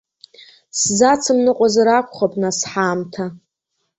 Сзацымныҟәазар 0.79 1.87
акәхап, 1.97 2.33
нас, 2.41 2.59
ҳаамҭа. 2.71 3.25